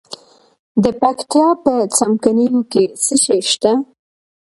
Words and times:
د 0.83 0.85
پکتیا 1.01 1.47
په 1.63 1.73
څمکنیو 1.97 2.61
کې 2.71 2.83
څه 3.03 3.15
شی 3.23 3.39
شته؟ 3.51 3.71